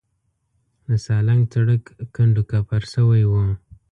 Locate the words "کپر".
2.51-2.81